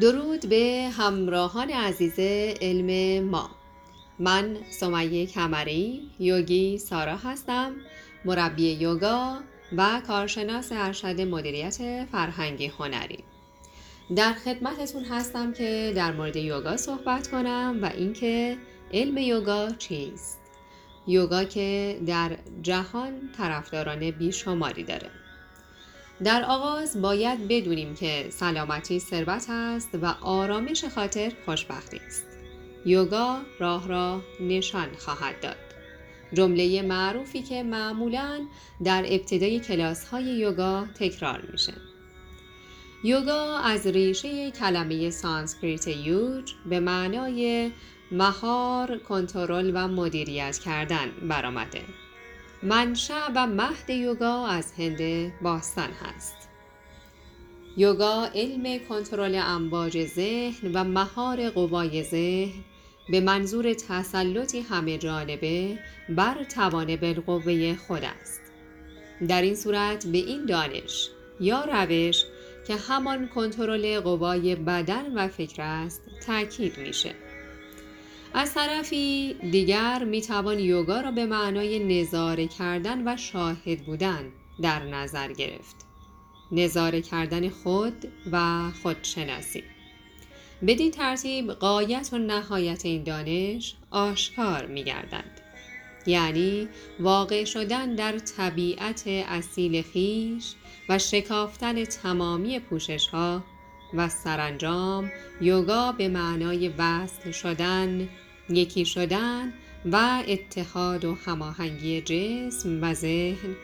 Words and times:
درود 0.00 0.46
به 0.48 0.90
همراهان 0.98 1.70
عزیز 1.70 2.14
علم 2.60 3.24
ما. 3.24 3.50
من 4.18 4.56
سمیه 4.70 5.26
کمری 5.26 6.10
یوگی 6.18 6.78
سارا 6.78 7.16
هستم 7.16 7.72
مربی 8.24 8.72
یوگا 8.72 9.38
و 9.76 10.02
کارشناس 10.06 10.72
ارشد 10.72 11.20
مدیریت 11.20 12.06
فرهنگی 12.12 12.66
هنری. 12.66 13.24
در 14.16 14.32
خدمتتون 14.32 15.04
هستم 15.04 15.52
که 15.52 15.92
در 15.96 16.12
مورد 16.12 16.36
یوگا 16.36 16.76
صحبت 16.76 17.28
کنم 17.28 17.78
و 17.82 17.90
اینکه 17.94 18.56
علم 18.92 19.18
یوگا 19.18 19.70
چیست؟ 19.70 20.40
یوگا 21.06 21.44
که 21.44 22.00
در 22.06 22.36
جهان 22.62 23.30
طرفداران 23.38 24.10
بیشماری 24.10 24.82
داره. 24.82 25.10
در 26.24 26.44
آغاز 26.44 27.02
باید 27.02 27.48
بدونیم 27.48 27.94
که 27.94 28.26
سلامتی 28.30 28.98
ثروت 28.98 29.46
است 29.48 29.90
و 30.02 30.06
آرامش 30.20 30.84
خاطر 30.84 31.32
خوشبختی 31.44 32.00
است. 32.06 32.26
یوگا 32.86 33.38
راه 33.58 33.88
را 33.88 34.20
نشان 34.40 34.88
خواهد 34.98 35.40
داد. 35.40 35.56
جمله 36.32 36.82
معروفی 36.82 37.42
که 37.42 37.62
معمولا 37.62 38.46
در 38.84 39.04
ابتدای 39.08 39.60
کلاس 39.60 40.04
های 40.04 40.24
یوگا 40.24 40.86
تکرار 40.98 41.48
میشه. 41.52 41.72
یوگا 43.04 43.58
از 43.58 43.86
ریشه 43.86 44.50
کلمه 44.50 45.10
سانسکریت 45.10 45.86
یوج 45.86 46.52
به 46.66 46.80
معنای 46.80 47.70
مهار، 48.12 48.98
کنترل 48.98 49.70
و 49.74 49.88
مدیریت 49.88 50.58
کردن 50.58 51.10
برآمده. 51.28 51.82
منشأ 52.62 53.30
و 53.34 53.46
مهد 53.46 53.90
یوگا 53.90 54.46
از 54.46 54.72
هند 54.78 55.32
باستان 55.42 55.90
هست. 55.90 56.36
یوگا 57.76 58.26
علم 58.34 58.78
کنترل 58.88 59.40
امواج 59.44 60.04
ذهن 60.06 60.72
و 60.74 60.84
مهار 60.84 61.50
قوای 61.50 62.02
ذهن 62.02 62.64
به 63.08 63.20
منظور 63.20 63.74
تسلطی 63.74 64.60
همه 64.60 64.98
جانبه 64.98 65.78
بر 66.08 66.44
توان 66.44 66.96
بالقوه 66.96 67.76
خود 67.76 68.04
است. 68.04 68.40
در 69.28 69.42
این 69.42 69.54
صورت 69.54 70.06
به 70.06 70.18
این 70.18 70.46
دانش 70.46 71.08
یا 71.40 71.64
روش 71.64 72.24
که 72.66 72.76
همان 72.76 73.28
کنترل 73.28 74.00
قوای 74.00 74.54
بدن 74.54 75.18
و 75.18 75.28
فکر 75.28 75.62
است 75.62 76.02
تاکید 76.26 76.78
میشه. 76.78 77.14
از 78.34 78.54
طرفی 78.54 79.36
دیگر 79.50 80.04
می‌توان 80.04 80.58
یوگا 80.58 81.00
را 81.00 81.10
به 81.10 81.26
معنای 81.26 82.00
نظاره 82.00 82.46
کردن 82.46 83.08
و 83.08 83.16
شاهد 83.16 83.86
بودن 83.86 84.32
در 84.62 84.82
نظر 84.84 85.32
گرفت. 85.32 85.76
نظاره 86.52 87.02
کردن 87.02 87.48
خود 87.48 88.08
و 88.32 88.70
خودشناسی. 88.82 89.62
بدین 90.66 90.90
ترتیب 90.90 91.52
قایت 91.52 92.08
و 92.12 92.18
نهایت 92.18 92.84
این 92.84 93.02
دانش 93.02 93.76
آشکار 93.90 94.66
می 94.66 94.84
گردند. 94.84 95.40
یعنی 96.06 96.68
واقع 97.00 97.44
شدن 97.44 97.94
در 97.94 98.18
طبیعت 98.18 99.04
اصیل 99.06 99.82
خیش 99.82 100.54
و 100.88 100.98
شکافتن 100.98 101.84
تمامی 101.84 102.58
پوشش 102.58 103.06
ها 103.06 103.44
و 103.94 104.08
سرانجام 104.08 105.12
یوگا 105.40 105.92
به 105.92 106.08
معنای 106.08 106.68
وصل 106.68 107.30
شدن، 107.30 108.08
یکی 108.48 108.84
شدن 108.84 109.52
و 109.92 110.22
اتحاد 110.28 111.04
و 111.04 111.14
هماهنگی 111.14 112.00
جسم 112.00 112.82
و 112.82 112.94
ذهن 112.94 113.56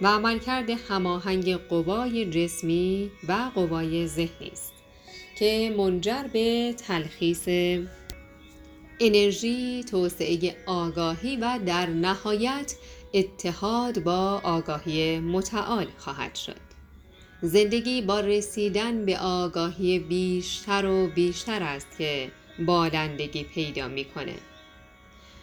و 0.00 0.06
عملکرد 0.06 0.70
هماهنگ 0.70 1.54
قوای 1.54 2.30
جسمی 2.30 3.10
و 3.28 3.50
قوای 3.54 4.06
ذهنی 4.06 4.48
است 4.52 4.72
که 5.38 5.74
منجر 5.78 6.22
به 6.32 6.74
تلخیص 6.86 7.48
انرژی، 9.00 9.84
توسعه 9.84 10.56
آگاهی 10.66 11.36
و 11.36 11.58
در 11.66 11.86
نهایت 11.86 12.74
اتحاد 13.14 14.02
با 14.02 14.40
آگاهی 14.44 15.20
متعال 15.20 15.86
خواهد 15.98 16.34
شد. 16.34 16.69
زندگی 17.42 18.02
با 18.02 18.20
رسیدن 18.20 19.04
به 19.04 19.18
آگاهی 19.18 19.98
بیشتر 19.98 20.86
و 20.86 21.06
بیشتر 21.06 21.62
است 21.62 21.98
که 21.98 22.30
بالندگی 22.66 23.44
پیدا 23.44 23.88
می‌کنه. 23.88 24.34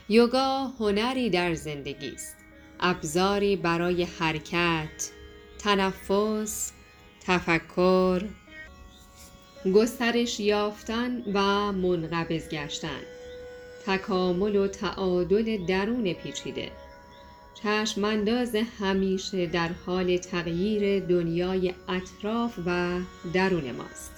یوگا 0.09 0.72
هنری 0.80 1.30
در 1.30 1.53
زندگی 1.53 2.09
است. 2.09 2.35
ابزاری 2.80 3.56
برای 3.56 4.03
حرکت، 4.03 5.12
تنفس، 5.59 6.72
تفکر، 7.25 8.24
گسترش 9.74 10.40
یافتن 10.40 11.24
و 11.34 11.72
منقبض 11.72 12.50
گشتن 12.50 13.02
تکامل 13.85 14.56
و 14.56 14.68
تعادل 14.68 15.66
درون 15.66 16.14
پیچیده 16.14 16.72
چشمانداز 17.63 18.56
همیشه 18.79 19.45
در 19.45 19.69
حال 19.85 20.18
تغییر 20.18 21.00
دنیای 21.00 21.73
اطراف 21.90 22.59
و 22.66 23.00
درون 23.34 23.72
ماست 23.72 24.12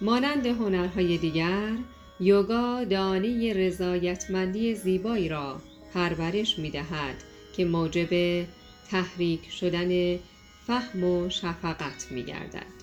مانند 0.00 0.46
هنرهای 0.46 1.18
دیگر 1.18 1.72
یوگا 2.20 2.84
دانه 2.84 3.52
رضایتمندی 3.52 4.74
زیبایی 4.74 5.28
را 5.28 5.60
پرورش 5.94 6.58
می 6.58 6.70
دهد 6.70 7.24
که 7.56 7.64
موجب 7.64 8.44
تحریک 8.90 9.50
شدن 9.50 10.18
فهم 10.66 11.04
و 11.04 11.28
شفقت 11.28 12.06
می 12.10 12.22
گردد. 12.22 12.82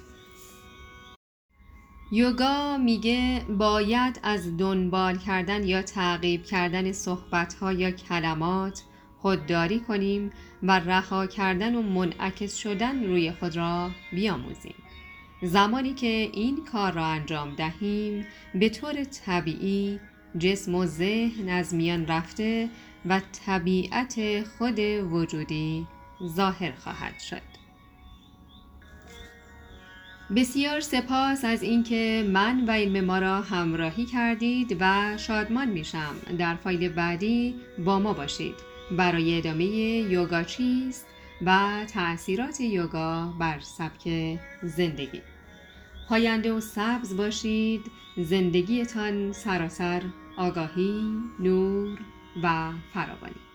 یوگا 2.11 2.77
میگه 2.77 3.45
باید 3.49 4.19
از 4.23 4.57
دنبال 4.57 5.17
کردن 5.17 5.67
یا 5.67 5.81
تعقیب 5.81 6.43
کردن 6.43 6.91
صحبتها 6.91 7.73
یا 7.73 7.91
کلمات 7.91 8.83
خودداری 9.21 9.79
کنیم 9.79 10.31
و 10.63 10.79
رها 10.79 11.27
کردن 11.27 11.75
و 11.75 11.81
منعکس 11.81 12.55
شدن 12.55 13.03
روی 13.03 13.31
خود 13.31 13.55
را 13.57 13.91
بیاموزیم. 14.11 14.75
زمانی 15.41 15.93
که 15.93 16.07
این 16.33 16.65
کار 16.71 16.91
را 16.91 17.05
انجام 17.05 17.55
دهیم 17.55 18.25
به 18.55 18.69
طور 18.69 19.03
طبیعی 19.03 19.99
جسم 20.37 20.75
و 20.75 20.85
ذهن 20.85 21.49
از 21.49 21.73
میان 21.73 22.07
رفته 22.07 22.69
و 23.05 23.21
طبیعت 23.45 24.43
خود 24.57 24.79
وجودی 24.79 25.87
ظاهر 26.35 26.71
خواهد 26.71 27.19
شد. 27.19 27.49
بسیار 30.35 30.79
سپاس 30.79 31.45
از 31.45 31.63
اینکه 31.63 32.25
من 32.33 32.65
و 32.65 32.71
علم 32.71 33.05
ما 33.05 33.19
را 33.19 33.41
همراهی 33.41 34.05
کردید 34.05 34.77
و 34.79 35.17
شادمان 35.17 35.67
میشم. 35.69 36.15
در 36.39 36.55
فایل 36.55 36.89
بعدی 36.89 37.55
با 37.85 37.99
ما 37.99 38.13
باشید. 38.13 38.68
برای 38.91 39.37
ادامه 39.37 39.65
یوگا 39.65 40.43
چیست 40.43 41.05
و 41.45 41.79
تأثیرات 41.93 42.61
یوگا 42.61 43.33
بر 43.39 43.59
سبک 43.59 44.09
زندگی. 44.63 45.21
پاینده 46.09 46.53
و 46.53 46.59
سبز 46.59 47.17
باشید. 47.17 47.81
زندگیتان 48.17 49.31
سراسر 49.31 50.01
آگاهی 50.37 51.17
نور 51.39 51.99
و 52.43 52.71
فراوانی. 52.93 53.48